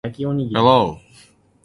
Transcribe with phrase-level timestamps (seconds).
[0.03, 0.87] hello